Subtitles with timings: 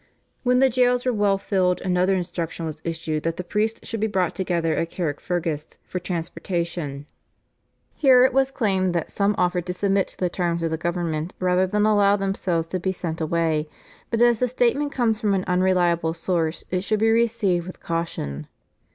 [0.41, 4.07] When the jails were well filled, another instruction was issued that the priests should be
[4.07, 7.05] brought together at Carrickfergus for transportation.
[7.93, 11.35] Here it was claimed that some offered to submit to the terms of the government
[11.39, 13.69] rather than allow themselves to be sent away,
[14.09, 18.47] but as the statement comes from an unreliable source it should be received with caution.